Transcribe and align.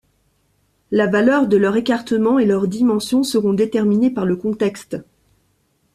La 0.89 1.05
valeur 1.05 1.47
de 1.47 1.57
leur 1.57 1.75
écartement 1.77 2.39
et 2.39 2.45
leurs 2.47 2.67
dimensions 2.67 3.21
seront 3.21 3.53
déterminées 3.53 4.09
par 4.09 4.25
le 4.25 4.35
contexte. 4.35 4.97